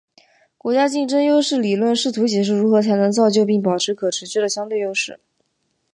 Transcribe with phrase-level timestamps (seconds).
[0.57, 5.19] 国家竞争优势理论试图解释如何才能造就并保持可持续的相对优势。